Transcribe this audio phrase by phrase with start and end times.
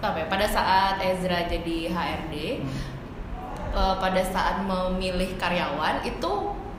[0.00, 2.34] apa ya pada saat Ezra jadi HRD
[3.76, 6.32] eh, pada saat memilih karyawan itu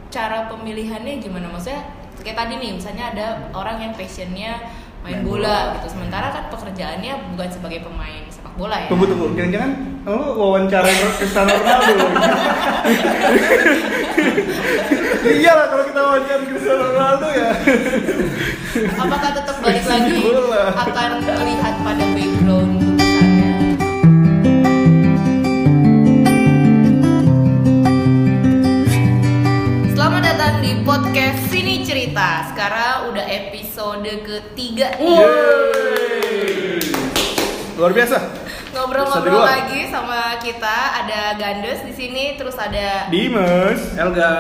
[0.09, 1.85] cara pemilihannya gimana maksudnya
[2.21, 4.59] kayak tadi nih misalnya ada orang yang passionnya
[5.01, 5.73] main Main bola bola.
[5.81, 10.89] gitu sementara kan pekerjaannya bukan sebagai pemain sepak bola ya Tunggu tunggu, jangan-jangan lu wawancara
[11.17, 11.93] Cristiano Ronaldo.
[15.21, 17.49] Iya lah kalau kita wawancara Cristiano Ronaldo ya.
[18.97, 20.17] apakah tetap balik lagi
[20.73, 22.80] akan melihat pada background
[30.81, 32.41] di podcast Sini Cerita.
[32.49, 34.97] Sekarang udah episode ketiga.
[34.97, 36.81] Yeay.
[37.77, 38.17] Luar biasa.
[38.73, 41.05] Ngobrol-ngobrol lagi sama kita.
[41.05, 43.93] Ada Gandes di sini, terus ada Dimas.
[43.93, 44.33] Elga.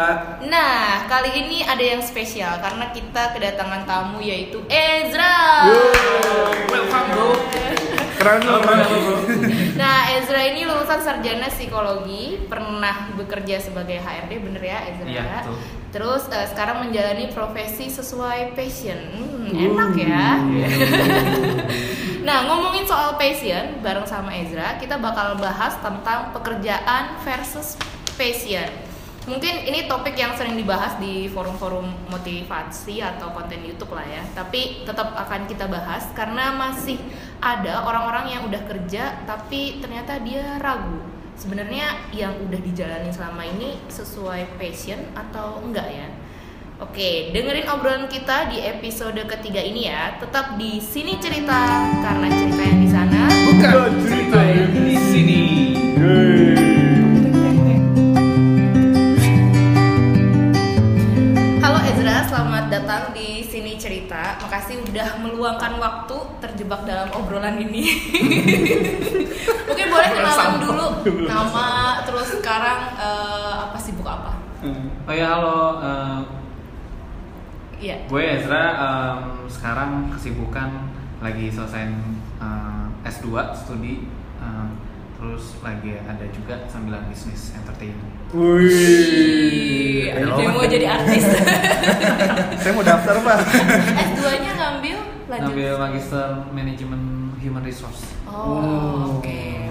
[0.49, 5.69] Nah, kali ini ada yang spesial karena kita kedatangan tamu yaitu Ezra.
[6.73, 7.37] Welcome bro.
[8.17, 8.57] Keren lu.
[9.77, 15.05] Nah, Ezra ini lulusan sarjana psikologi, pernah bekerja sebagai HRD, bener ya Ezra?
[15.05, 15.80] Iya, betul.
[15.91, 18.99] Terus eh, sekarang menjalani profesi sesuai passion.
[19.11, 20.39] Hmm, enak ya.
[22.27, 27.75] nah, ngomongin soal passion bareng sama Ezra, kita bakal bahas tentang pekerjaan versus
[28.15, 28.71] passion.
[29.21, 34.23] Mungkin ini topik yang sering dibahas di forum-forum motivasi atau konten YouTube lah ya.
[34.33, 36.97] Tapi tetap akan kita bahas karena masih
[37.37, 41.20] ada orang-orang yang udah kerja tapi ternyata dia ragu.
[41.41, 46.05] Sebenarnya yang udah dijalani selama ini sesuai passion atau enggak ya?
[46.77, 50.21] Oke, dengerin obrolan kita di episode ketiga ini ya.
[50.21, 55.41] Tetap di sini cerita karena cerita yang di sana Bukan Cerita yang di sini.
[61.57, 64.37] Halo Ezra, selamat datang di sini cerita.
[64.45, 67.81] Makasih udah meluangkan waktu terjebak dalam obrolan ini.
[69.71, 70.70] Mungkin boleh kenalan dulu
[71.03, 71.67] nama,
[72.01, 74.37] terus sekarang eh, apa sibuk apa?
[75.03, 75.61] Oh ya halo.
[75.79, 76.19] eh,
[77.81, 77.97] Iya.
[78.05, 78.65] gue Ezra.
[78.77, 80.69] em, sekarang kesibukan
[81.17, 81.89] lagi selesai
[83.03, 83.25] S2
[83.55, 84.05] studi.
[84.37, 84.67] em,
[85.17, 88.09] terus lagi ada juga sambilan bisnis entertainment.
[88.33, 88.69] Wih.
[90.07, 91.25] Ih, Dia mau jadi artis.
[92.61, 93.39] Saya mau daftar, Pak.
[93.91, 95.45] S2-nya ngambil lanjut.
[95.47, 97.01] Ngambil magister manajemen
[97.37, 98.01] human resource.
[98.25, 99.70] Oh, oke, baik-baik.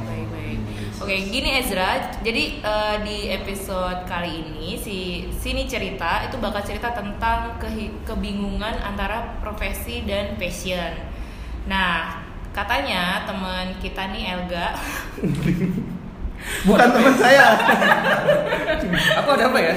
[1.00, 2.12] Oke, gini Ezra.
[2.20, 8.76] Jadi eh, di episode kali ini si sini cerita itu bakal cerita tentang kehi- kebingungan
[8.84, 10.92] antara profesi dan passion.
[11.64, 12.20] Nah,
[12.52, 14.76] katanya teman kita nih Elga
[16.68, 17.56] Bukan teman saya.
[19.24, 19.74] Aku ada apa ya?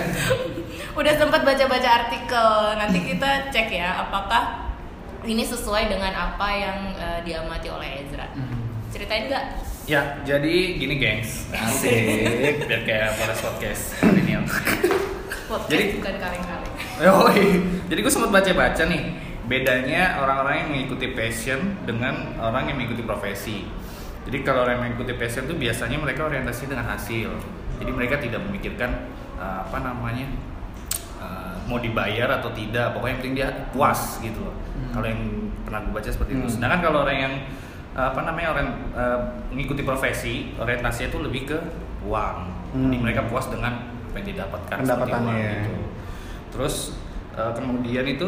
[0.94, 2.51] udah sempat baca-baca artikel.
[2.75, 4.75] Nanti kita cek ya apakah
[5.23, 8.28] ini sesuai dengan apa yang eh, diamati oleh Ezra.
[8.91, 9.72] Ceritain nggak?
[9.83, 11.51] Ya, jadi gini gengs.
[11.51, 12.63] Asik.
[12.71, 14.47] Biar kayak Forest Podcast Millennial.
[15.51, 16.73] Podcast Jadi- bukan kaleng-kaleng.
[17.03, 17.45] Yoi.
[17.91, 19.03] Jadi gue sempat baca-baca nih
[19.44, 23.67] Bedanya orang-orang yang mengikuti passion Dengan orang yang mengikuti profesi.
[24.23, 27.27] Jadi kalau orang yang mengikuti passion tuh Biasanya mereka orientasi dengan hasil.
[27.83, 30.31] Jadi mereka tidak memikirkan uh, Apa namanya
[31.19, 32.95] uh, Mau dibayar atau tidak.
[32.95, 34.55] Pokoknya yang penting dia puas gitu loh.
[34.95, 35.21] Kalau yang
[35.67, 36.47] pernah gue baca seperti itu.
[36.47, 36.53] Hmm.
[36.55, 37.33] Sedangkan kalau orang yang
[37.93, 41.57] apa namanya orang uh, mengikuti profesi orientasinya itu lebih ke
[42.03, 42.37] uang
[42.73, 43.05] jadi Hmm.
[43.05, 43.69] mereka puas dengan
[44.09, 45.73] apa yang didapatkan Pendapatannya uang gitu.
[46.49, 46.97] terus
[47.31, 48.25] uh, kemudian itu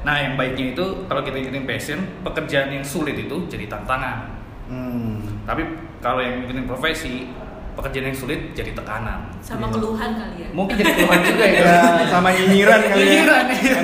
[0.00, 4.26] nah yang baiknya itu kalau kita ngikutin passion pekerjaan yang sulit itu jadi tantangan
[4.66, 5.22] Hmm.
[5.44, 5.66] tapi
[5.98, 7.26] kalau yang ngikutin profesi
[7.72, 9.72] pekerjaan yang sulit jadi tekanan Sama Iya.
[9.72, 10.48] keluhan kali ya.
[10.50, 13.06] mungkin jadi keluhan juga ya Ya, sama nyinyiran kali ya.
[13.06, 13.78] Nyinyiran, iya.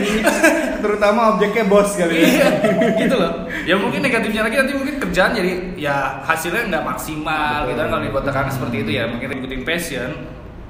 [0.77, 2.27] Terutama objeknya bos kali ya.
[2.27, 2.49] Iya,
[2.97, 3.33] gitu loh.
[3.63, 7.69] Ya mungkin negatifnya lagi nanti mungkin kerjaan jadi ya hasilnya nggak maksimal Betul.
[7.69, 9.05] gitu kan kalau dibuat tekanan seperti itu ya.
[9.07, 10.11] Mungkin ikutin passion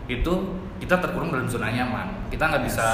[0.07, 0.33] itu
[0.77, 2.29] kita terkurung dalam zona nyaman.
[2.29, 2.87] Kita nggak bisa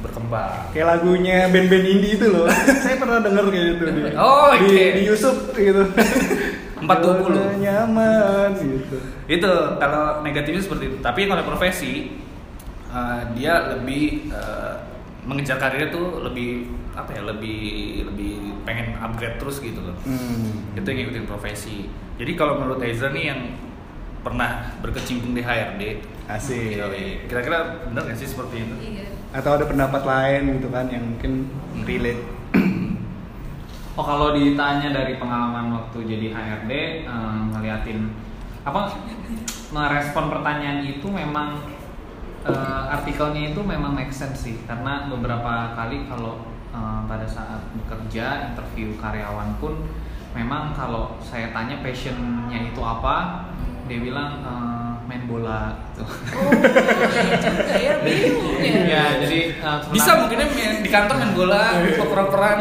[0.00, 0.70] berkembang.
[0.70, 2.46] Kayak lagunya band-band indie itu loh.
[2.82, 4.84] Saya pernah denger kayak gitu di, Oh, di, oke.
[4.94, 5.82] di Yusuf gitu.
[6.82, 7.36] 420.
[7.36, 8.96] Zona nyaman gitu.
[9.28, 10.96] Itu kalau negatifnya seperti itu.
[11.00, 11.92] Tapi kalau profesi
[12.88, 14.72] eh, dia lebih eh,
[15.24, 17.60] mengejar karirnya tuh lebih apa ya lebih
[18.12, 18.32] lebih
[18.66, 19.94] pengen upgrade terus gitu loh.
[20.04, 20.74] Hmm.
[20.74, 21.86] itu yang ngikutin profesi
[22.18, 23.40] jadi kalau menurut Ezra nih yang
[24.20, 26.76] pernah berkecimpung di HRD Asik.
[27.24, 29.06] kira-kira benar nggak sih seperti itu Iya.
[29.30, 31.46] Atau ada pendapat lain gitu kan yang mungkin
[31.86, 32.20] relate.
[33.98, 36.72] Oh kalau ditanya dari pengalaman waktu jadi HRD
[37.04, 38.14] eh, ngeliatin
[38.62, 38.92] apa
[39.72, 41.58] merespon pertanyaan itu memang
[42.46, 48.54] eh, artikelnya itu memang make sense sih karena beberapa kali kalau eh, pada saat bekerja
[48.54, 49.74] interview karyawan pun
[50.30, 53.50] memang kalau saya tanya passionnya itu apa
[53.90, 56.54] dia bilang "Eh, main bola gitu Oh,
[57.74, 58.80] iya ya, bingung ya.
[58.86, 61.62] ya jadi eh, Bisa mungkinnya main di kantor main bola,
[62.06, 62.58] oper-operan.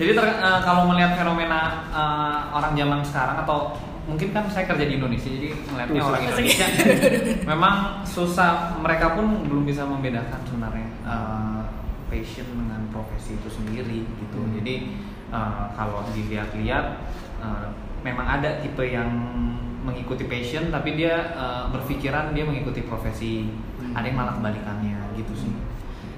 [0.00, 3.76] Jadi ter- eh, kalau melihat fenomena eh, orang zaman sekarang atau
[4.08, 6.66] mungkin kan saya kerja di Indonesia jadi melihatnya orang Indonesia
[7.52, 11.60] memang susah mereka pun belum bisa membedakan sebenarnya eh,
[12.08, 14.40] passion dengan profesi itu sendiri gitu.
[14.40, 14.56] Hmm.
[14.58, 14.74] Jadi
[15.30, 16.84] eh, kalau dilihat-lihat
[17.44, 17.66] eh,
[18.00, 19.12] memang ada tipe yang
[19.84, 23.52] mengikuti passion tapi dia eh, berpikiran dia mengikuti profesi.
[23.78, 23.92] Hmm.
[23.92, 25.52] Ada yang malah kebalikannya gitu sih.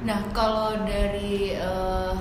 [0.02, 2.14] Nah, kalau dari eh,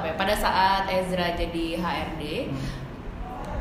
[0.00, 2.22] apa ya, pada saat Ezra jadi HRD,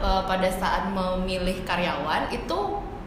[0.01, 2.59] eh, pada saat memilih karyawan itu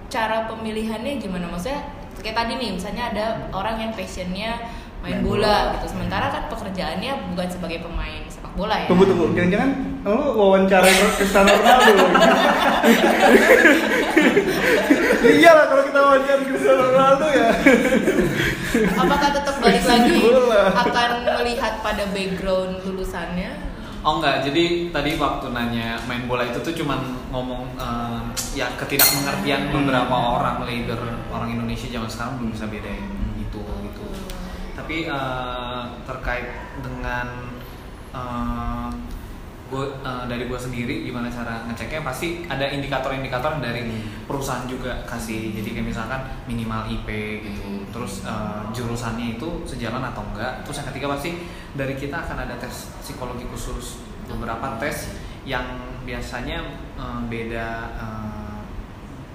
[0.06, 1.50] cara pemilihannya gimana?
[1.50, 1.82] Maksudnya
[2.23, 4.70] kayak tadi nih, misalnya ada orang yang passionnya
[5.05, 5.75] main Main bola, bola.
[5.78, 8.88] gitu, sementara kan pekerjaannya bukan sebagai pemain sepak bola ya.
[8.90, 9.70] Tunggu tunggu, jangan-jangan
[10.06, 10.88] lu wawancara
[11.19, 12.05] Cristiano Ronaldo.
[15.25, 17.49] Iya lah kalau kita wawancara Cristiano Ronaldo ya.
[19.01, 20.13] Apakah tetap balik lagi
[20.77, 21.11] akan
[21.41, 23.53] melihat pada background lulusannya?
[24.07, 27.03] Oh enggak, jadi tadi waktu nanya main bola itu tuh cuman
[27.35, 28.23] ngomong eh,
[28.55, 31.01] ya ketidakmengertian beberapa orang leader
[31.35, 33.11] orang Indonesia zaman sekarang belum bisa bedain
[33.41, 34.07] gitu gitu.
[34.79, 37.27] Tapi eh, terkait dengan
[38.15, 38.89] eh,
[39.67, 43.83] gue eh, dari gue sendiri gimana cara ngeceknya pasti ada indikator-indikator dari
[44.27, 45.51] perusahaan juga kasih.
[45.59, 47.09] Jadi kayak misalkan minimal IP
[47.43, 47.83] gitu.
[47.91, 50.63] Terus eh, jurusannya itu sejalan atau enggak.
[50.63, 51.31] Terus yang ketiga pasti
[51.75, 55.67] dari kita akan ada tes psikologi khusus beberapa tes yang
[56.07, 56.63] biasanya
[56.95, 57.67] eh, beda
[57.99, 58.59] eh,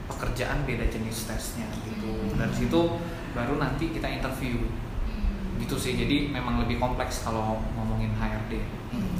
[0.08, 2.32] pekerjaan beda jenis tesnya gitu.
[2.40, 2.82] Dari situ
[3.36, 4.64] baru nanti kita interview
[5.60, 6.00] gitu sih.
[6.00, 8.54] Jadi memang lebih kompleks kalau ngomongin HRD.
[8.96, 9.11] Nah,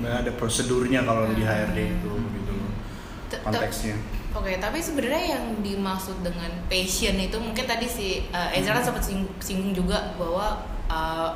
[0.00, 2.54] ada prosedurnya kalau di HRD itu gitu
[3.28, 3.96] T- t- konteksnya.
[4.32, 9.04] Oke, tapi sebenarnya yang dimaksud dengan passion itu mungkin tadi si uh, Ezra kan sempat
[9.04, 11.28] sing- singgung juga bahwa uh,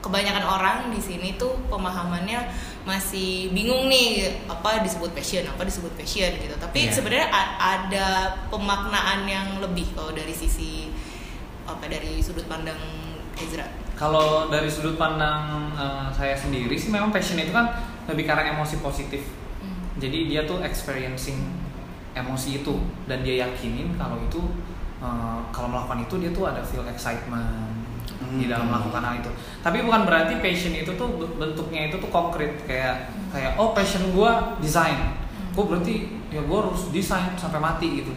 [0.00, 2.50] kebanyakan orang di sini tuh pemahamannya
[2.82, 6.56] masih bingung nih apa disebut passion, apa disebut passion gitu.
[6.58, 6.92] Tapi Iya.
[6.96, 7.28] sebenarnya
[7.60, 8.06] ada
[8.50, 10.90] pemaknaan yang lebih kalau dari sisi
[11.68, 12.80] apa dari sudut pandang
[13.38, 13.68] Ezra.
[13.94, 17.68] Kalau dari sudut pandang eh, saya sendiri sih memang passion itu kan
[18.10, 19.22] lebih karena emosi positif.
[19.62, 19.96] Hmm.
[20.02, 21.38] Jadi dia tuh experiencing
[22.10, 22.74] emosi itu
[23.06, 24.42] dan dia yakinin kalau itu
[24.98, 27.70] eh, kalau melakukan itu dia tuh ada feel excitement
[28.36, 28.74] di dalam Hmm.
[28.76, 29.30] melakukan hal itu.
[29.64, 34.10] Tapi bukan berarti passion itu tuh be- bentuknya itu tuh konkret kayak kayak oh passion
[34.12, 35.16] gua desain.
[35.50, 35.94] Gue berarti
[36.30, 38.12] ya gua harus desain sampai mati gitu.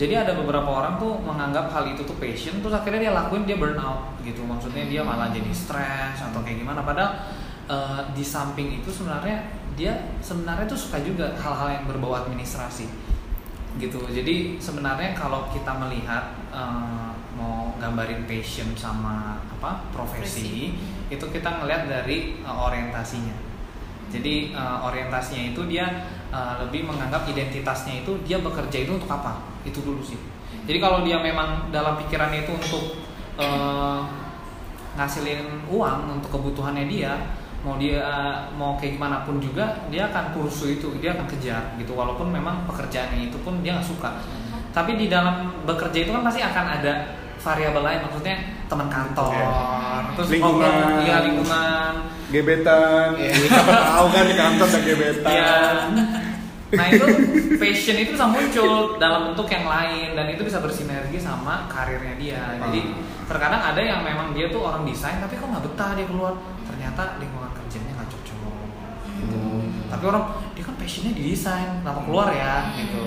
[0.00, 3.60] Jadi ada beberapa orang tuh menganggap hal itu tuh passion, terus akhirnya dia lakuin dia
[3.60, 4.40] burnout gitu.
[4.48, 6.80] Maksudnya dia malah jadi stres atau kayak gimana.
[6.80, 7.20] Padahal
[7.70, 9.46] eh, di samping itu sebenarnya
[9.78, 12.90] dia sebenarnya tuh suka juga hal-hal yang berbau administrasi
[13.78, 14.02] gitu.
[14.10, 20.74] Jadi sebenarnya kalau kita melihat eh, mau gambarin passion sama apa profesi,
[21.06, 23.32] itu kita ngelihat dari eh, orientasinya.
[24.10, 25.86] Jadi eh, orientasinya itu dia
[26.34, 29.38] eh, lebih menganggap identitasnya itu dia bekerja itu untuk apa?
[29.62, 30.18] Itu dulu sih.
[30.66, 32.84] Jadi kalau dia memang dalam pikirannya itu untuk
[33.38, 34.00] eh,
[34.98, 37.14] ngasilin uang untuk kebutuhannya dia,
[37.60, 38.00] mau dia
[38.56, 41.92] mau kayak gimana pun juga dia akan kursu itu, dia akan kejar gitu.
[41.92, 44.10] Walaupun memang pekerjaannya itu pun dia nggak suka.
[44.70, 46.92] Tapi di dalam bekerja itu kan pasti akan ada
[47.40, 48.36] variabel lain, maksudnya
[48.68, 49.48] teman kantor, Iya.
[50.14, 50.72] terus Lingkungan.
[51.02, 51.92] iya, lingkungan,
[52.30, 55.32] Gebetan, siapa tahu kan di kantor ada gebetan.
[55.34, 55.56] Iya.
[56.70, 57.04] Nah itu
[57.58, 62.42] passion itu bisa muncul dalam bentuk yang lain dan itu bisa bersinergi sama karirnya dia.
[62.62, 62.94] Jadi
[63.26, 66.38] terkadang ada yang memang dia tuh orang desain tapi kok nggak betah dia keluar.
[66.70, 67.49] Ternyata lingkungan
[69.90, 72.70] Tapi orang dia kan passionnya di desain, kenapa keluar ya?
[72.78, 73.02] Gitu.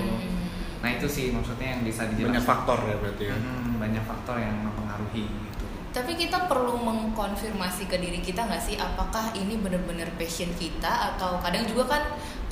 [0.84, 2.36] Nah itu sih maksudnya yang bisa dijelaskan.
[2.36, 3.36] Banyak faktor ya berarti ya.
[3.40, 5.64] Hmm, banyak faktor yang mempengaruhi gitu.
[5.96, 11.40] Tapi kita perlu mengkonfirmasi ke diri kita nggak sih apakah ini benar-benar passion kita atau
[11.40, 12.02] kadang juga kan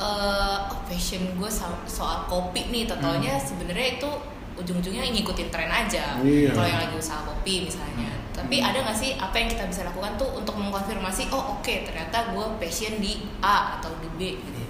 [0.01, 4.09] eh, oh, passion gue so- soal kopi nih, totalnya sebenarnya itu
[4.53, 6.17] ujung-ujungnya ngikutin tren aja.
[6.23, 6.57] Iya.
[6.57, 8.22] Kalau yang lagi usaha kopi misalnya.
[8.43, 12.35] Tapi ada nggak sih apa yang kita bisa lakukan tuh untuk mengkonfirmasi oh oke ternyata
[12.35, 14.63] gue passion di A atau di B gitu.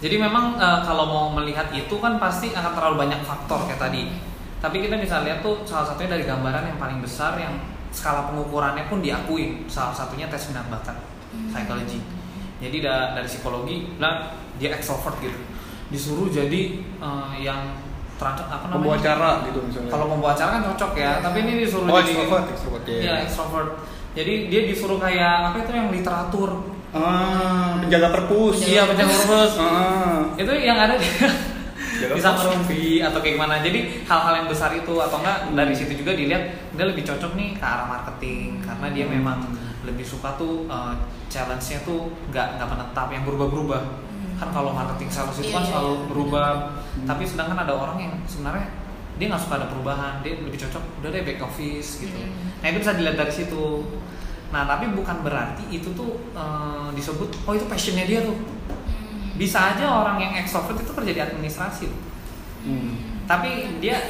[0.00, 4.08] Jadi memang eh, kalau mau melihat itu kan pasti akan terlalu banyak faktor kayak tadi.
[4.56, 7.60] Tapi kita bisa lihat tuh salah satunya dari gambaran yang paling besar yang
[7.92, 9.68] skala pengukurannya pun diakui.
[9.68, 10.96] Salah satunya tes minat bakat
[11.52, 12.00] psikologi.
[12.60, 15.36] Jadi da- dari psikologi bilang dia extrovert gitu.
[15.92, 17.76] Disuruh jadi eh, yang
[18.20, 18.76] terancam apa namanya?
[18.76, 19.88] Pembawa acara gitu misalnya.
[19.88, 22.98] Kalau membawa acara kan cocok ya, tapi ini disuruh Oh, jadi extrovert, extrovert, ya.
[23.00, 23.70] Iya, extrovert.
[24.10, 26.50] Jadi dia disuruh kayak apa itu yang literatur.
[26.90, 28.66] Ah, penjaga perpus.
[28.66, 29.52] Iya penjaga perpus.
[29.56, 30.20] Ah.
[30.34, 31.06] Itu yang ada di
[32.10, 33.62] bisa merumpi atau kayak gimana.
[33.62, 36.42] Jadi hal-hal yang besar itu atau enggak dari situ juga dilihat
[36.74, 39.14] dia lebih cocok nih ke arah marketing karena dia Hmm.
[39.16, 39.38] memang
[39.80, 40.92] lebih suka tuh uh,
[41.30, 44.09] challenge-nya tuh nggak nggak menetap yang berubah-berubah.
[44.40, 46.04] Kan kalau marketing sales itu Iya, kan iya, selalu iya.
[46.08, 46.48] berubah.
[46.72, 47.06] Hmm.
[47.06, 48.66] Tapi sedangkan ada orang yang sebenarnya
[49.20, 52.16] dia nggak suka ada perubahan, dia lebih cocok udah deh back office gitu.
[52.16, 52.56] Hmm.
[52.64, 53.84] Nah itu bisa dilihat dari situ.
[54.48, 58.32] Nah tapi bukan berarti itu tuh uh, disebut oh itu passionnya dia tuh.
[58.32, 59.36] Hmm.
[59.36, 61.84] Bisa aja orang yang extrovert itu kerja di administrasi.
[61.92, 62.00] loh.
[62.64, 63.20] Hmm.
[63.28, 64.00] Tapi dia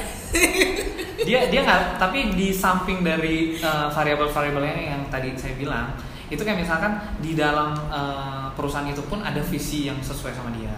[1.27, 1.99] dia dia nggak.
[1.99, 5.91] Tapi di samping dari uh, variabel-variabelnya yang tadi saya bilang,
[6.31, 10.73] itu kayak misalkan di dalam uh, perusahaan itu pun ada visi yang sesuai sama dia.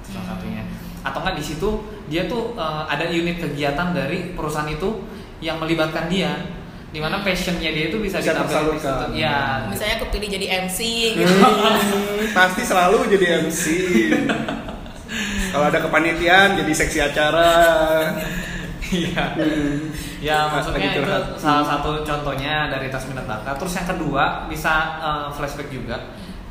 [0.00, 0.30] Itu Salah Hmm.
[0.34, 0.62] satunya.
[1.00, 1.70] Atau enggak di situ
[2.06, 5.06] dia tuh uh, ada unit kegiatan dari perusahaan itu
[5.38, 6.34] yang melibatkan dia
[6.88, 9.08] di mana passionnya dia itu bisa, Bisa ditampilkan di tersalurkan.
[9.12, 9.20] situ.
[9.20, 10.78] Ya, Misalnya kepilih jadi MC
[11.14, 11.34] gitu.
[11.36, 13.62] Hmm, pasti selalu jadi MC.
[15.48, 17.50] Kalau ada kepanitiaan jadi seksi acara.
[18.88, 19.24] Iya.
[19.36, 19.92] Hmm.
[20.18, 21.24] Ya Lagi maksudnya itu curhat.
[21.36, 23.54] salah satu contohnya dari tes minat bakat.
[23.54, 25.96] Terus yang kedua bisa eh, flashback juga.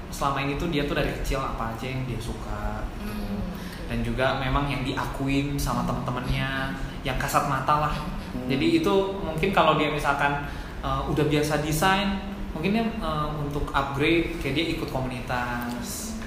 [0.10, 2.88] Selama ini tuh dia tuh dari kecil apa aja yang dia suka.
[3.04, 3.40] Hmm.
[3.88, 6.76] Dan juga memang yang diakuin sama teman-temannya,
[7.08, 7.96] yang kasat mata lah.
[8.36, 8.48] Hmm.
[8.52, 10.48] Jadi itu mungkin kalau dia misalkan
[10.84, 12.20] eh, udah biasa desain,
[12.52, 16.18] mungkin dia eh, untuk upgrade kayak dia ikut komunitas.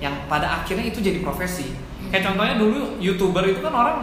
[0.00, 1.76] Yang pada akhirnya itu jadi profesi.
[2.08, 3.98] Kayak contohnya dulu youtuber itu kan orang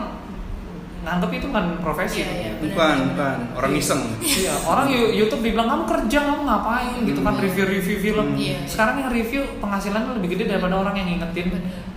[1.08, 2.20] nganggep itu kan profesi.
[2.20, 2.52] Iya, iya.
[2.60, 3.38] Bukan, bukan.
[3.56, 4.02] Orang iseng.
[4.20, 7.44] Iya, orang YouTube dibilang kamu kerja, kamu ngapain gitu kan Hmm.
[7.48, 8.28] review-review film.
[8.36, 8.60] Iya.
[8.68, 11.48] Sekarang yang review penghasilannya lebih gede daripada orang yang ngingetin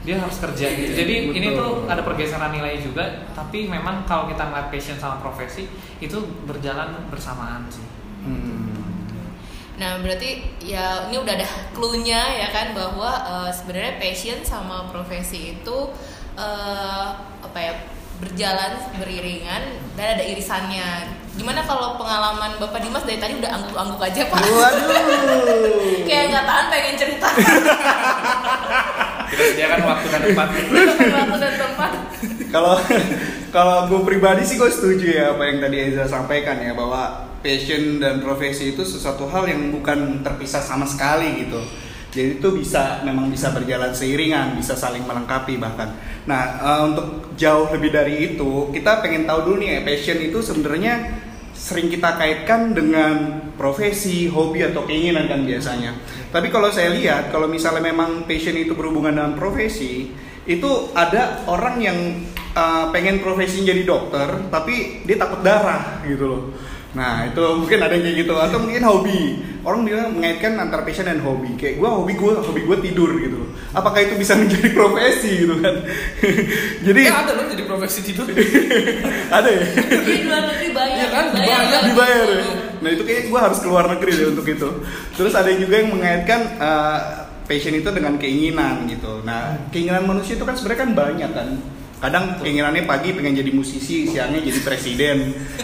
[0.07, 0.93] dia harus kerja gitu.
[0.95, 1.59] Jadi ini Betul.
[1.59, 5.67] tuh ada pergeseran nilai juga, tapi memang kalau kita ngeliat passion sama profesi
[5.99, 7.85] itu berjalan bersamaan sih.
[8.25, 8.71] Hmm.
[9.81, 15.57] Nah, berarti ya ini udah ada clue-nya ya kan bahwa eh, sebenarnya passion sama profesi
[15.57, 15.79] itu
[16.37, 17.09] eh,
[17.41, 17.73] apa ya
[18.21, 19.63] berjalan beriringan
[19.97, 21.17] dan ada irisannya.
[21.35, 24.41] Gimana kalau pengalaman Bapak Dimas dari tadi udah angguk-angguk aja Pak?
[24.45, 24.89] Waduh.
[26.09, 27.29] Kayak nggak tahan pengen cerita
[29.31, 30.49] Kita sediakan waktu dan tempat.
[31.17, 31.91] waktu dan tempat.
[32.51, 32.75] Kalau
[33.55, 38.03] kalau gue pribadi sih gue setuju ya apa yang tadi Eza sampaikan ya bahwa passion
[38.03, 41.63] dan profesi itu sesuatu hal yang bukan terpisah sama sekali gitu.
[42.11, 45.95] Jadi itu bisa memang bisa berjalan seiringan, bisa saling melengkapi bahkan.
[46.27, 50.39] Nah eh, untuk jauh lebih dari itu kita pengen tahu dulu nih ya passion itu
[50.43, 51.23] sebenarnya
[51.55, 55.95] sering kita kaitkan dengan profesi, hobi atau keinginan kan biasanya.
[56.35, 60.11] Tapi kalau saya lihat kalau misalnya memang passion itu berhubungan dengan profesi,
[60.49, 61.99] itu ada orang yang
[62.57, 66.43] uh, pengen profesi jadi dokter tapi dia takut darah gitu loh
[66.91, 68.35] nah itu mungkin ada yang kayak gitu.
[68.35, 69.21] Atau mungkin hobi.
[69.61, 71.55] Orang bilang mengaitkan antara passion dan hobi.
[71.55, 73.39] Kayak gue hobi gue hobi gue tidur gitu.
[73.39, 75.75] Loh apakah itu bisa menjadi profesi gitu kan?
[76.87, 78.27] Jadi Ya ada loh jadi profesi tidur.
[79.37, 79.65] ada ya?
[80.03, 80.97] Di luar negeri banyak.
[80.99, 81.63] Iya kan, banyak dibayar.
[81.71, 81.83] banget.
[81.91, 82.45] dibayar ya.
[82.81, 84.69] Nah itu kayak gue harus keluar negeri deh untuk itu.
[85.15, 86.99] Terus ada juga yang mengaitkan uh,
[87.47, 89.23] passion itu dengan keinginan gitu.
[89.23, 91.49] Nah keinginan manusia itu kan sebenarnya kan banyak kan
[92.01, 95.19] kadang keinginannya pagi pengen jadi musisi siangnya jadi presiden.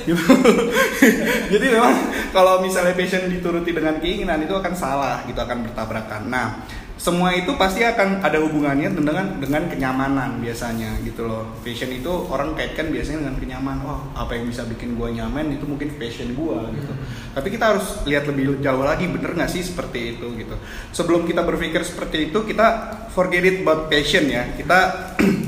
[1.52, 1.94] Jadi memang
[2.30, 6.30] kalau misalnya passion dituruti dengan keinginan itu akan salah gitu akan bertabrakan.
[6.30, 6.62] Nah
[6.96, 11.44] semua itu pasti akan ada hubungannya dengan dengan kenyamanan biasanya gitu loh.
[11.60, 15.68] Passion itu orang kaitkan biasanya dengan kenyamanan wah apa yang bisa bikin gua nyaman itu
[15.68, 16.92] mungkin passion gua gitu.
[17.36, 20.56] Tapi kita harus lihat lebih jauh lagi bener nggak sih seperti itu gitu.
[20.96, 22.66] Sebelum kita berpikir seperti itu kita
[23.12, 24.48] forget it about passion ya.
[24.56, 24.78] Kita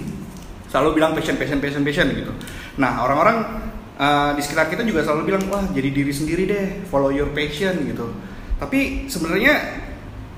[0.68, 2.32] selalu bilang passion passion passion passion gitu.
[2.76, 7.10] Nah orang-orang uh, di sekitar kita juga selalu bilang wah jadi diri sendiri deh follow
[7.10, 8.12] your passion gitu.
[8.60, 9.54] Tapi sebenarnya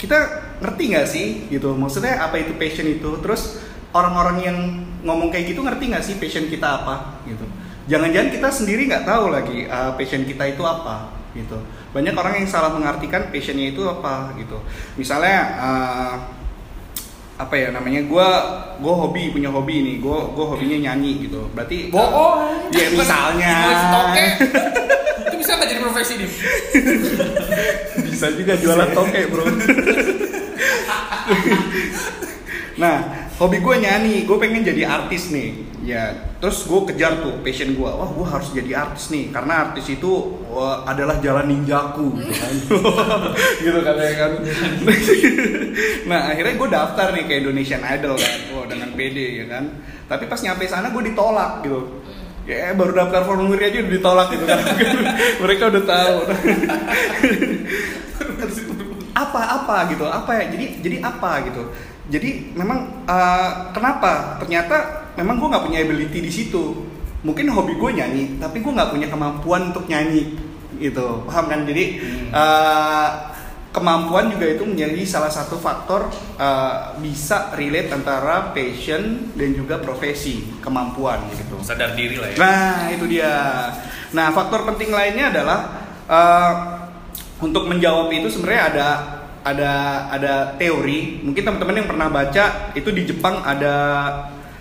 [0.01, 0.19] kita
[0.65, 1.77] ngerti nggak sih gitu?
[1.77, 3.21] Maksudnya apa itu passion itu?
[3.21, 3.61] Terus
[3.93, 4.59] orang-orang yang
[5.03, 7.45] ngomong kayak gitu ngerti nggak sih passion kita apa gitu?
[7.91, 11.59] Jangan-jangan kita sendiri nggak tahu lagi uh, passion kita itu apa gitu?
[11.91, 14.63] Banyak orang yang salah mengartikan passionnya itu apa gitu?
[14.95, 16.15] Misalnya uh,
[17.41, 18.29] apa ya namanya gue
[18.85, 22.69] gue hobi punya hobi nih gue gue hobinya nyanyi gitu berarti Bohong.
[22.69, 23.57] ya misalnya.
[25.31, 26.31] Itu bisa nggak jadi profesi nih?
[28.21, 29.45] bisa juga jualan toke bro
[32.77, 32.97] nah
[33.41, 35.57] hobi gue nyanyi gue pengen jadi artis nih.
[35.81, 36.13] Ya
[36.45, 40.37] terus gue kejar tuh passion gue wah gue harus jadi artis nih karena artis itu
[40.53, 42.53] wah, adalah jalan ninjaku gitu kan.
[43.65, 43.97] Gitu kan.
[46.05, 48.39] Nah akhirnya gue daftar nih ke Indonesian Idol kan.
[48.53, 49.65] Wah dengan PD ya kan.
[50.05, 51.81] Tapi pas nyampe sana gue ditolak gitu.
[52.45, 54.61] Ya baru daftar formulir aja udah ditolak gitu kan.
[55.43, 56.17] Mereka udah tahu
[59.31, 60.05] apa apa gitu.
[60.11, 60.45] Apa ya?
[60.51, 61.63] Jadi jadi apa gitu.
[62.11, 64.43] Jadi memang uh, kenapa?
[64.43, 66.91] Ternyata memang gue nggak punya ability di situ.
[67.23, 70.35] Mungkin hobi gue nyanyi tapi gue nggak punya kemampuan untuk nyanyi
[70.83, 71.23] gitu.
[71.31, 71.63] Paham kan?
[71.63, 72.03] Jadi
[72.35, 73.31] uh,
[73.71, 76.11] kemampuan juga itu menjadi salah satu faktor
[76.43, 81.55] uh, bisa relate antara passion dan juga profesi kemampuan gitu.
[81.63, 82.37] Sadar diri lah ya.
[82.43, 83.33] Nah, itu dia.
[84.11, 85.59] Nah, faktor penting lainnya adalah
[86.11, 86.53] uh,
[87.39, 88.89] untuk menjawab itu sebenarnya ada
[89.43, 89.73] ada
[90.11, 91.21] ada teori.
[91.25, 93.75] Mungkin teman-teman yang pernah baca itu di Jepang ada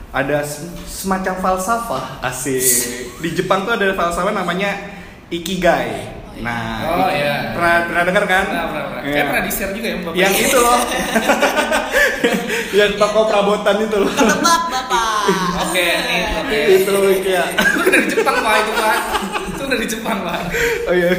[0.09, 2.63] ada sem- semacam falsafah asik.
[3.19, 4.74] Di Jepang tuh ada falsafah namanya
[5.29, 6.17] ikigai.
[6.39, 7.51] Nah, Oh, iya.
[7.51, 8.45] pernah pernah dengar kan?
[8.48, 9.01] Pernah, pernah, pernah.
[9.03, 9.12] Iya.
[9.12, 10.79] Kayak pernah di share juga ya Bapak Yang itu loh.
[12.79, 14.12] yang toko perabotan itu loh.
[14.15, 15.24] Tebak bapak.
[15.67, 16.59] Oke, nih, oke.
[16.79, 16.91] itu
[17.27, 17.43] ya.
[17.51, 18.98] Itu dari Jepang pak itu pak.
[19.69, 20.41] Dari Jepang pak.
[20.89, 21.13] Oh iya,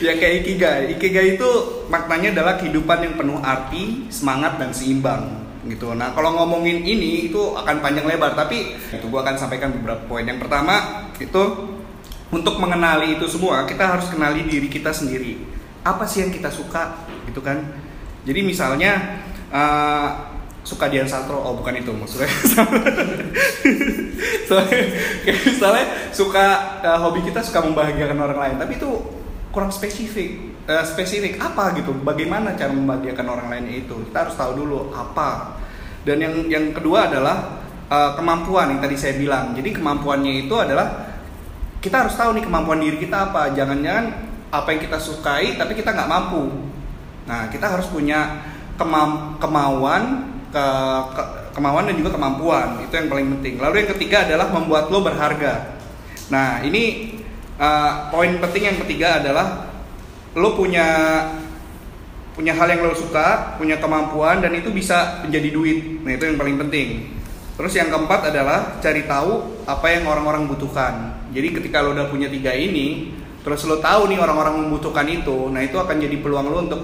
[0.00, 0.82] yang kayak ikigai.
[0.96, 1.50] Ikigai itu
[1.92, 5.92] maknanya adalah kehidupan yang penuh arti, semangat dan seimbang gitu.
[5.96, 10.24] Nah kalau ngomongin ini itu akan panjang lebar, tapi itu gua akan sampaikan beberapa poin.
[10.24, 11.42] Yang pertama itu
[12.32, 15.40] untuk mengenali itu semua kita harus kenali diri kita sendiri.
[15.84, 17.60] Apa sih yang kita suka gitu kan?
[18.24, 19.20] Jadi misalnya
[19.52, 20.08] eh,
[20.64, 22.26] suka Dian Sastro, oh bukan itu maksudnya.
[24.48, 24.80] Soalnya
[25.22, 26.44] kayak misalnya suka
[26.80, 28.90] eh, hobi kita suka membahagiakan orang lain, tapi itu
[29.52, 30.56] kurang spesifik.
[30.64, 31.92] Eh, spesifik apa gitu?
[32.00, 33.94] Bagaimana cara membahagiakan orang lain itu?
[34.08, 35.60] Kita harus tahu dulu apa.
[36.04, 37.60] Dan yang yang kedua adalah
[37.92, 39.52] eh, kemampuan yang tadi saya bilang.
[39.52, 41.12] Jadi kemampuannya itu adalah
[41.84, 43.52] kita harus tahu nih kemampuan diri kita apa.
[43.52, 46.72] Jangan-jangan apa yang kita sukai tapi kita nggak mampu.
[47.24, 48.44] Nah, kita harus punya
[48.76, 50.66] kemam- kemauan, ke,
[51.18, 52.78] ke- kemauan dan juga kemampuan.
[52.86, 53.58] Itu yang paling penting.
[53.58, 55.74] Lalu yang ketiga adalah membuat lo berharga.
[56.30, 57.14] Nah, ini
[57.58, 59.74] uh, poin penting yang ketiga adalah
[60.38, 60.86] lo punya
[62.34, 65.78] punya hal yang lo suka, punya kemampuan dan itu bisa menjadi duit.
[66.06, 66.88] Nah, itu yang paling penting.
[67.54, 71.22] Terus yang keempat adalah cari tahu apa yang orang-orang butuhkan.
[71.30, 73.14] Jadi ketika lo udah punya tiga ini,
[73.46, 76.82] terus lo tahu nih orang-orang membutuhkan itu, nah itu akan jadi peluang lo untuk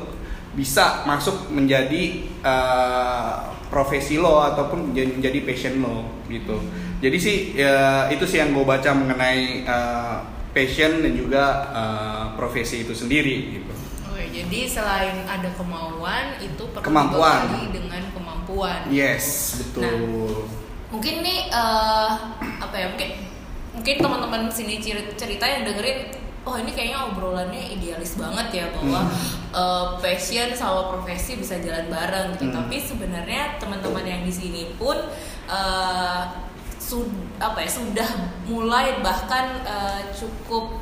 [0.54, 6.59] bisa masuk menjadi uh, profesi lo ataupun menjadi, passion lo gitu.
[7.00, 10.20] Jadi sih ya, itu sih yang gue baca mengenai uh,
[10.52, 13.72] passion dan juga uh, profesi itu sendiri gitu.
[14.11, 17.70] Oke, jadi selain ada kemauan itu perlu Kemampuan.
[17.70, 18.80] dengan kemampuan.
[18.90, 20.50] Yes, betul.
[20.90, 22.11] Mungkin nih eh,
[22.59, 23.30] apa ya mungkin
[23.70, 29.05] mungkin teman-teman sini ceri- cerita yang dengerin oh ini kayaknya obrolannya idealis banget ya bahwa
[29.53, 32.48] eh, passion sama profesi bisa jalan bareng gitu.
[32.48, 32.64] Hmm.
[32.64, 34.96] Tapi sebenarnya teman-teman yang di sini pun
[35.46, 36.22] eh,
[36.81, 38.09] sud- apa ya sudah
[38.48, 40.81] mulai bahkan eh, cukup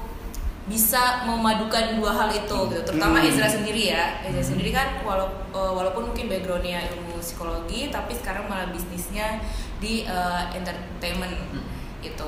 [0.69, 2.81] bisa memadukan dua hal itu gitu.
[2.87, 3.29] Terutama Hmm.
[3.33, 4.23] Ezra sendiri ya.
[4.23, 9.43] Ezra sendiri kan eh, walaupun mungkin backgroundnya ilmu psikologi tapi sekarang malah bisnisnya
[9.83, 11.35] di eh, entertainment.
[11.35, 11.61] Gitu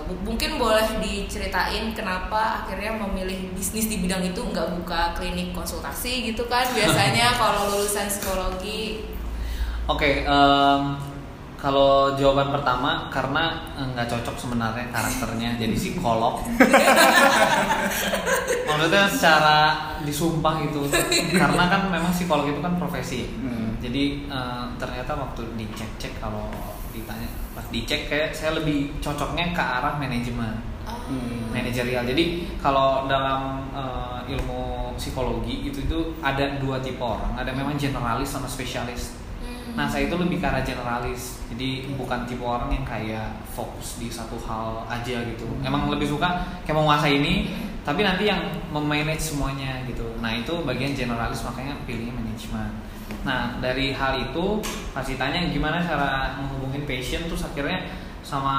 [0.08, 6.12] Bu- mungkin boleh diceritain kenapa akhirnya memilih bisnis di bidang itu nggak buka klinik konsultasi
[6.28, 8.82] gitu kan biasanya kalau lulusan psikologi?
[9.88, 10.82] Oke, em,
[11.60, 16.40] kalau jawaban pertama karena eh, nggak cocok sebenarnya karakternya jadi psikolog.
[18.68, 19.56] Maksudnya secara
[20.00, 20.88] disumpah gitu,
[21.36, 23.28] karena kan memang psikolog itu kan profesi.
[23.36, 23.76] Hmm.
[23.84, 26.48] Jadi eh, ternyata waktu dicek-cek kalau
[26.90, 30.70] ditanya pas dicek kayak saya lebih cocoknya ke arah manajemen
[31.10, 31.50] Hmm.
[31.54, 32.06] manajerial.
[32.06, 38.30] Jadi kalau dalam eh, ilmu psikologi itu itu ada dua tipe orang, ada memang generalis
[38.30, 39.18] sama spesialis.
[39.74, 44.10] Nah saya itu lebih ke arah generalis, jadi bukan tipe orang yang kayak fokus di
[44.10, 45.46] satu hal aja gitu.
[45.62, 47.54] Emang lebih suka kayak menguasai ini,
[47.86, 50.04] tapi nanti yang memanage semuanya gitu.
[50.18, 52.70] Nah itu bagian generalis makanya pilihnya manajemen.
[53.22, 54.62] Nah dari hal itu
[54.94, 57.86] pasti tanya gimana cara menghubungin passion terus akhirnya
[58.20, 58.56] sama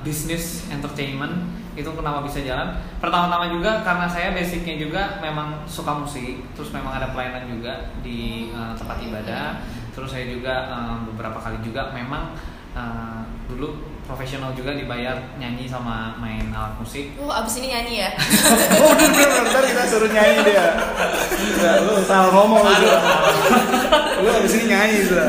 [0.00, 6.44] bisnis entertainment itu kenapa bisa jalan pertama-tama juga karena saya basicnya juga memang suka musik
[6.52, 9.56] terus memang ada pelayanan juga di uh, tempat ibadah
[9.92, 12.32] terus saya juga um, beberapa kali juga memang
[12.72, 18.10] uh, dulu profesional juga dibayar nyanyi sama main alat musik Oh, abis ini nyanyi ya?
[18.82, 20.66] Oh udah udah udah, ntar kita suruh nyanyi dia.
[21.54, 22.90] Udah, lu salah ngomong lu.
[24.26, 25.28] Lu abis ini nyanyi sudah.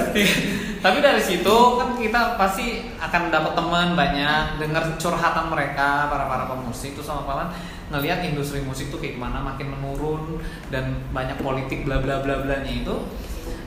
[0.84, 6.43] tapi dari situ kan kita pasti akan dapat teman banyak dengar curhatan mereka para para
[6.43, 7.56] pemusik terus sama malah
[7.88, 12.60] ngelihat industri musik tuh kayak gimana makin menurun dan banyak politik bla bla bla bla
[12.67, 12.99] nya itu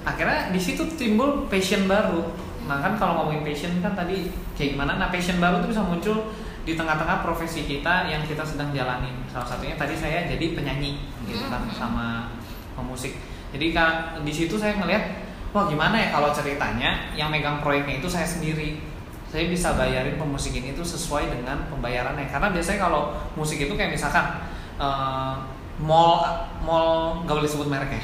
[0.07, 2.23] akhirnya di situ timbul passion baru.
[2.71, 5.03] Nah kan kalau ngomongin passion kan tadi kayak gimana?
[5.03, 6.31] Nah passion baru tuh bisa muncul
[6.63, 11.47] di tengah-tengah profesi kita yang kita sedang jalani salah satunya tadi saya jadi penyanyi gitu
[11.51, 12.31] kan sama
[12.79, 13.19] pemusik.
[13.55, 18.11] Jadi kan di situ saya ngelihat wah gimana ya kalau ceritanya yang megang proyeknya itu
[18.11, 18.79] saya sendiri.
[19.27, 22.31] Saya bisa bayarin pemusikin itu sesuai dengan pembayarannya.
[22.31, 24.39] Karena biasanya kalau musik itu kayak misalkan
[24.79, 25.35] eh,
[25.77, 26.25] mall
[26.65, 28.03] mall nggak boleh sebut merek ya?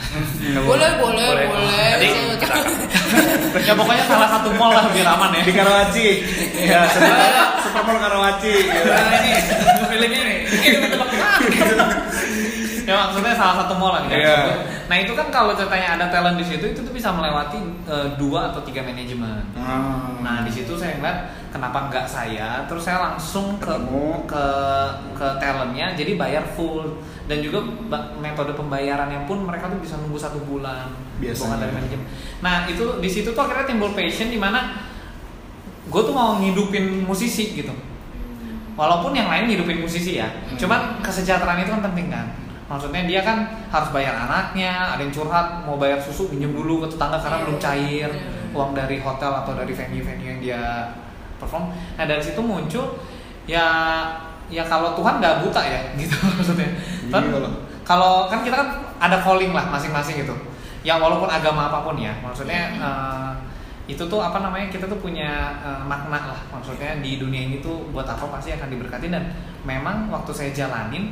[0.62, 0.90] Boleh.
[1.00, 1.46] Boleh Boleh.
[1.48, 2.36] boleh.
[2.36, 2.64] akan
[3.64, 5.42] ya pokoknya salah satu mall lah biar aman ya.
[5.44, 6.06] Di Karawaci.
[6.68, 8.52] Ya sebenarnya Supermall Karawaci.
[8.52, 8.90] Gitu.
[8.92, 9.32] Nah, ini
[9.88, 10.38] feelingnya nih.
[10.52, 11.10] Ini menebak
[12.92, 14.20] ya maksudnya salah satu mall lah gitu.
[14.20, 14.38] Iya.
[14.86, 17.56] Nah itu kan kalau ceritanya ada talent di situ itu tuh bisa melewati
[17.88, 19.40] eh, dua atau tiga manajemen.
[19.56, 20.12] Ah.
[20.20, 24.24] Nah di situ saya ngeliat kenapa nggak saya, terus saya langsung ke Ketemu.
[24.28, 24.44] ke
[25.16, 27.62] ke talentnya, jadi bayar full dan juga
[28.18, 31.56] metode pembayarannya pun mereka tuh bisa nunggu satu bulan, Biasanya.
[31.60, 32.06] dari manajemen.
[32.40, 34.74] Nah itu di situ tuh akhirnya timbul passion di mana
[35.82, 37.72] gue tuh mau ngidupin musisi gitu.
[38.72, 40.56] Walaupun yang lain ngidupin musisi ya, Hmm.
[40.56, 42.26] cuman kesejahteraan itu kan penting kan.
[42.72, 46.96] Maksudnya dia kan harus bayar anaknya, ada yang curhat mau bayar susu pinjam dulu ke
[46.96, 48.24] tetangga karena Iya, belum cair iya.
[48.56, 50.62] uang dari hotel atau dari venue-venue yang dia
[51.36, 51.68] perform.
[51.68, 52.96] Nah dari situ muncul
[53.44, 53.68] ya
[54.48, 56.72] ya kalau Tuhan nggak buta ya gitu maksudnya.
[57.12, 57.50] Kan Iya
[57.84, 60.32] kalau kan kita kan ada calling lah masing-masing gitu.
[60.80, 63.32] Ya walaupun agama apa pun ya, maksudnya eh,
[63.90, 67.90] itu tuh apa namanya kita tuh punya eh, makna lah maksudnya di dunia ini tuh
[67.90, 69.26] buat apa pasti akan diberkati dan
[69.66, 71.10] memang waktu saya jalanin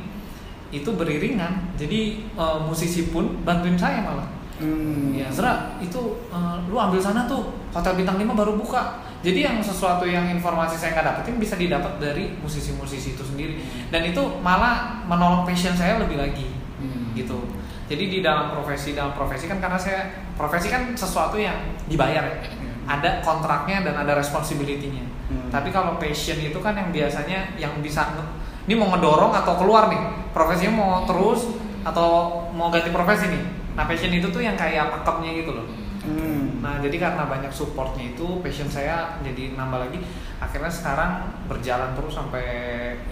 [0.70, 5.16] itu beriringan jadi eh, musisi pun bantuin saya malah Hmm.
[5.16, 9.00] Ya, Zra, itu eh, lu ambil sana tuh hotel bintang 5 baru buka.
[9.24, 13.56] Jadi yang sesuatu yang informasi saya nggak dapetin bisa didapat dari musisi-musisi itu sendiri.
[13.88, 17.16] Dan itu malah menolong passion saya lebih lagi, Hmm.
[17.16, 17.40] gitu.
[17.88, 21.56] Jadi di dalam profesi dalam profesi kan karena saya profesi kan sesuatu yang
[21.88, 22.38] dibayar ya.
[22.84, 25.04] Ada kontraknya dan ada responsibility-nya.
[25.32, 25.48] Hmm.
[25.48, 28.12] Tapi kalau passion itu kan yang biasanya yang bisa
[28.66, 30.02] ini mau ngedorong atau keluar nih.
[30.34, 31.48] Profesinya mau terus
[31.84, 33.42] atau mau ganti profesi nih.
[33.78, 35.66] Nah, passion itu tuh yang kayak pakemnya gitu loh.
[36.00, 36.64] Hmm.
[36.64, 39.98] Nah, jadi karena banyak supportnya itu, passion saya jadi nambah lagi.
[40.40, 41.12] Akhirnya sekarang
[41.48, 42.44] berjalan terus sampai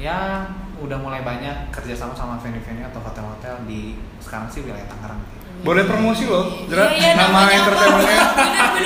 [0.00, 5.20] ya udah mulai banyak kerjasama sama venue-venue atau hotel-hotel di sekarang sih wilayah Tangerang.
[5.58, 8.20] Boleh promosi loh, Jera, Iya, iya, nama entertainmentnya.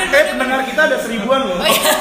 [0.09, 1.61] Eh pendengar kita ada seribuan loh.
[1.61, 1.93] Oh, iya.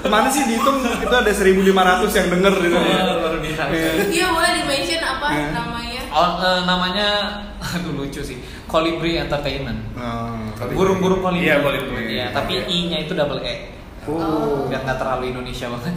[0.00, 2.76] Ke mana sih dihitung itu ada 1500 yang denger gitu.
[2.76, 3.23] luar
[3.68, 3.90] Iya.
[4.08, 5.46] Iya boleh di mention apa Iya.
[5.52, 6.02] namanya?
[6.10, 7.06] Oh, eh, namanya
[7.74, 8.38] aduh lucu sih.
[8.64, 9.78] Colibri Entertainment.
[9.94, 10.34] Oh,
[10.74, 11.46] Burung-burung kolibri.
[11.46, 12.18] Iya, kolibri.
[12.18, 13.70] Iya, tapi I-nya itu double E.
[14.04, 14.66] Oh.
[14.68, 15.94] Biar nggak terlalu Indonesia banget.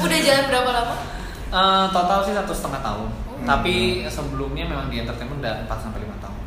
[0.00, 0.94] Udah jalan berapa lama?
[1.50, 3.08] Eh, total sih satu setengah tahun.
[3.28, 3.36] Oh.
[3.42, 3.74] Tapi
[4.06, 6.38] sebelumnya memang di entertainment udah 4 sampai lima tahun.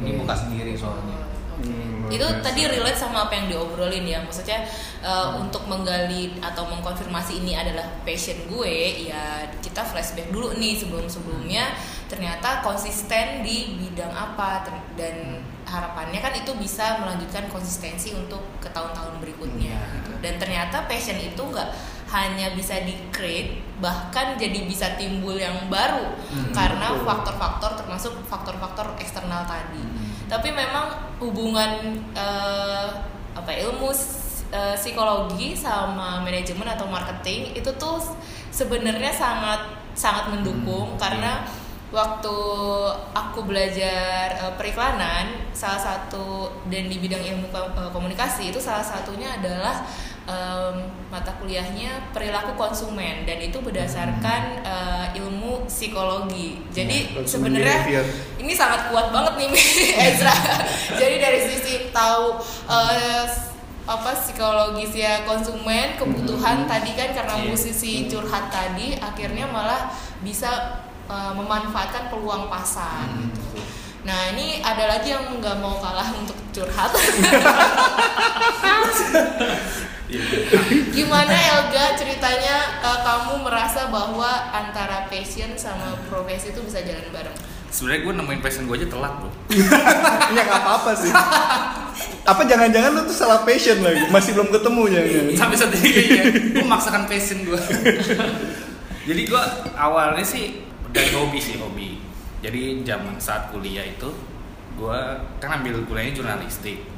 [0.00, 1.18] Ini buka sendiri soalnya.
[1.52, 1.68] Oke.
[1.68, 2.46] Hmm, itu luar biasa.
[2.46, 4.62] tadi relate sama apa yang diobrolin ya maksudnya
[5.00, 11.08] uh, untuk menggali atau mengkonfirmasi ini adalah passion gue ya kita flashback dulu nih sebelum
[11.08, 11.72] sebelumnya
[12.06, 19.16] ternyata konsisten di bidang apa dan harapannya kan itu bisa melanjutkan konsistensi untuk ke tahun-tahun
[19.18, 19.94] berikutnya Iya.
[19.96, 20.10] gitu.
[20.20, 21.70] dan ternyata passion itu nggak
[22.12, 28.92] hanya bisa di create bahkan jadi bisa timbul yang baru Hmm, karena faktor-faktor termasuk faktor-faktor
[29.00, 30.01] eksternal tadi Hmm.
[30.32, 30.86] Tapi memang
[31.20, 31.72] hubungan
[32.16, 32.88] eh,
[33.36, 38.00] apa ilmu s- eh, psikologi sama manajemen atau marketing itu tuh
[38.48, 39.60] sebenarnya sangat
[39.92, 41.44] sangat mendukung Hmm, karena
[41.92, 42.36] waktu
[43.12, 49.36] aku belajar eh, periklanan salah satu dan di bidang ilmu ko- komunikasi itu salah satunya
[49.36, 49.84] adalah
[50.22, 50.74] em,
[51.10, 58.00] mata kuliahnya perilaku konsumen dan itu berdasarkan eh, ilmu psikologi jadi Consumer sebenarnya
[58.38, 59.50] ini sangat kuat banget nih
[59.92, 60.34] Ezra.
[61.00, 63.24] Jadi dari sisi tahu eh,
[63.82, 67.46] apa psikologisnya konsumen, kebutuhan tadi kan karena Iya.
[67.50, 69.90] musisi curhat tadi akhirnya malah
[70.22, 73.58] bisa eh, memanfaatkan peluang pasar Hmm, gitu.
[74.02, 76.90] Nah ini ada lagi yang nggak mau kalah untuk curhat.
[80.92, 87.36] Gimana Elga ceritanya eh, kamu merasa bahwa antara passion sama profesi itu bisa jalan bareng?
[87.72, 89.30] Sebenarnya gue nemuin passion gue aja telat bro.
[90.36, 91.08] Ya nggak apa-apa sih.
[92.28, 94.12] Apa jangan-jangan lu tuh salah passion lagi?
[94.12, 95.00] Masih belum ketemu ya?
[95.40, 97.56] Sampai saat ini kayaknya gue memaksakan passion gue.
[99.08, 99.42] Jadi gue
[99.74, 100.60] awalnya sih
[100.92, 101.96] dari hobi sih hobi.
[102.44, 104.12] Jadi zaman saat kuliah itu
[104.76, 105.00] gue
[105.40, 106.91] kan ambil kuliahnya jurnalistik.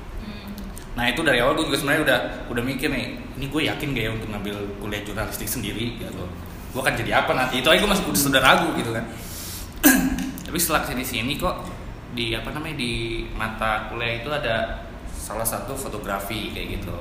[0.95, 2.19] Nah itu dari awal gue juga sebenarnya udah
[2.55, 6.25] udah mikir nih, ini gue yakin gak ya untuk ngambil kuliah jurnalistik sendiri gitu.
[6.71, 7.63] Gue akan jadi apa nanti?
[7.63, 9.05] Itu aja gue masih sudah ragu gitu kan.
[10.47, 11.67] Tapi setelah ke sini sini kok
[12.15, 16.95] di apa namanya di mata kuliah itu ada salah satu fotografi kayak gitu.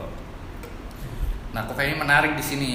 [1.54, 2.74] Nah kok kayaknya menarik di sini.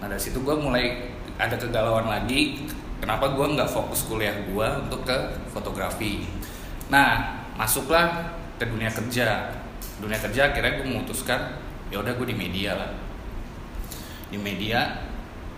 [0.00, 2.64] Nah dari situ gue mulai ada kegalauan lagi.
[3.04, 5.16] Kenapa gue nggak fokus kuliah gue untuk ke
[5.52, 6.24] fotografi?
[6.88, 9.52] Nah, masuklah ke dunia kerja.
[10.04, 11.56] Dunia kerja akhirnya gue memutuskan
[11.88, 12.90] ya udah gue di media lah.
[14.28, 15.00] Di media.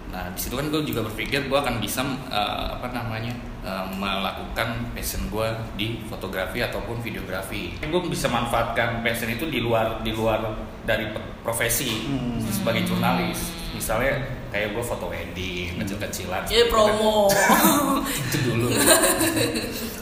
[0.07, 3.35] Nah, di situ kan gue juga berpikir gue akan bisa eh, apa namanya
[3.67, 7.75] eh, melakukan passion gue di fotografi ataupun videografi.
[7.83, 10.47] Gue bisa manfaatkan passion itu di luar di luar
[10.87, 11.11] dari
[11.43, 12.39] profesi Hmm.
[12.47, 13.51] sebagai jurnalis.
[13.75, 14.23] Misalnya
[14.57, 16.43] kayak gue foto wedding kecil-kecilan.
[16.45, 17.29] Jadi promo.
[18.25, 18.73] itu dulu.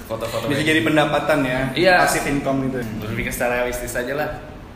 [0.04, 0.68] Foto-foto Bisa wedding.
[0.70, 1.94] jadi pendapatan ya, Iya.
[2.00, 2.78] passive income gitu.
[3.02, 4.30] berpikir secara realistis aja lah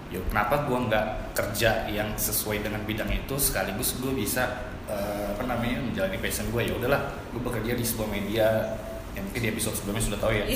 [0.08, 4.56] yuk kenapa gue nggak kerja yang sesuai dengan bidang itu sekaligus gue bisa
[4.88, 6.96] eh, apa namanya menjalani passion gue ya udahlah
[7.28, 8.72] gue bekerja di sebuah media
[9.12, 10.48] yang mungkin di episode sebelumnya sudah tahu ya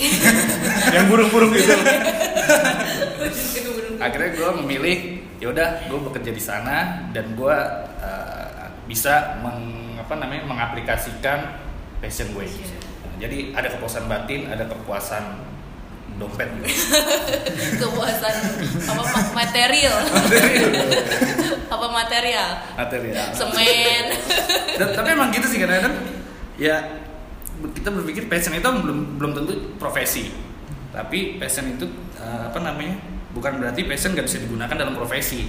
[0.97, 1.69] Yang burung-burung gitu.
[3.99, 4.97] akhirnya gue memilih
[5.37, 6.77] ya udah gue bekerja di sana
[7.13, 7.57] dan gue
[8.93, 11.57] bisa meng, apa namanya mengaplikasikan
[11.97, 12.45] passion gue.
[12.45, 15.49] Nah, jadi ada kepuasan batin ada kepuasan
[16.21, 16.69] dompet gitu.
[17.81, 18.35] Kepuasan
[18.85, 19.97] apa ma- material.
[21.73, 22.51] apa material?
[22.77, 24.05] material Semen.
[24.77, 25.95] Dan- tapi emang gitu sih kadang-kadang
[26.61, 27.01] ya
[27.73, 30.29] kita berpikir passion itu belum belum tentu profesi
[30.93, 31.89] tapi passion itu
[32.21, 33.01] eh, apa namanya
[33.33, 35.49] bukan berarti passion nggak bisa digunakan dalam profesi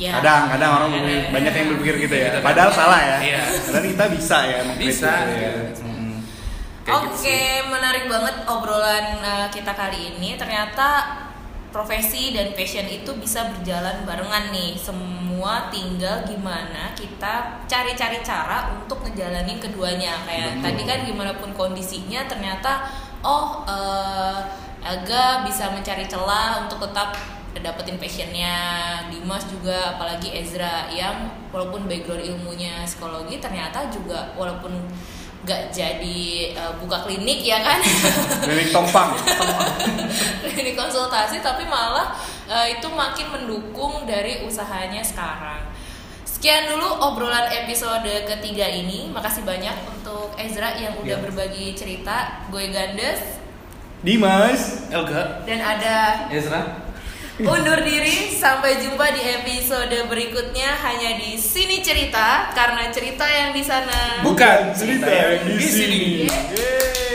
[0.00, 0.18] Ya.
[0.18, 2.28] Kadang, kadang orang berpikir- banyak yang berpikir gitu ya.
[2.40, 3.16] Padahal salah ya.
[3.20, 3.42] Iya.
[3.68, 4.58] Padahal kita bisa ya.
[4.80, 5.52] bisa gitu ya.
[5.84, 6.16] Mm.
[6.82, 10.34] Kayak Oke, gitu menarik banget obrolan uh, kita kali ini.
[10.40, 11.20] Ternyata
[11.72, 14.74] profesi dan passion itu bisa berjalan barengan nih.
[14.74, 20.24] Semua tinggal gimana kita cari-cari cara untuk ngejalanin keduanya.
[20.26, 20.64] Kayak Betul.
[20.66, 22.88] tadi kan gimana pun kondisinya ternyata
[23.22, 24.40] oh uh,
[24.82, 27.14] Elga bisa mencari celah untuk tetap
[27.60, 28.54] dapetin passionnya
[29.12, 34.72] Dimas juga apalagi Ezra yang walaupun background ilmunya psikologi ternyata juga walaupun
[35.42, 37.82] nggak jadi uh, buka klinik ya kan?
[38.46, 39.10] Klinik Tongpang.
[40.54, 42.14] klinik konsultasi tapi malah
[42.46, 45.66] uh, itu makin mendukung dari usahanya sekarang.
[46.22, 49.10] Sekian dulu obrolan episode ketiga ini.
[49.10, 51.22] Makasih banyak untuk Ezra yang udah Ya.
[51.22, 52.46] berbagi cerita.
[52.46, 53.42] Gue Gandes.
[54.02, 54.90] Dimas.
[54.94, 55.42] Elga.
[55.42, 56.86] Dan ada Ezra
[57.40, 63.64] undur diri sampai jumpa di episode berikutnya hanya di sini cerita karena cerita yang di
[63.64, 66.00] sana bukan cerita yang di sini.
[66.28, 67.11] Yeay.